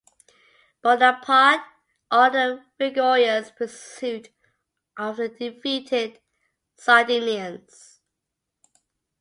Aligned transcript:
Bonaparte 0.81 1.61
ordered 2.11 2.57
a 2.59 2.65
vigorous 2.79 3.51
pursuit 3.51 4.29
of 4.97 5.17
the 5.17 5.29
defeated 5.29 6.19
Sardinians. 6.75 7.99